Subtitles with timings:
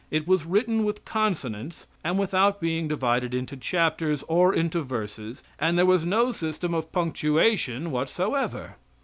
[0.09, 5.77] It was written with consonants, and without being divided into chapters or into verses, and
[5.77, 8.77] there was no system of punctuation whatever.